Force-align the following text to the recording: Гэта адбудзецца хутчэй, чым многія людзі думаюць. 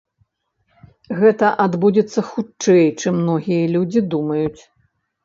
Гэта 1.19 1.51
адбудзецца 1.65 2.19
хутчэй, 2.29 2.83
чым 3.03 3.13
многія 3.21 3.69
людзі 3.75 4.05
думаюць. 4.15 4.61